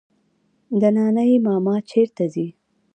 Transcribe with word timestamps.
نانی 0.81 1.33
ماما 1.45 1.75
چيري 1.89 2.25
ځې؟ 2.33 2.47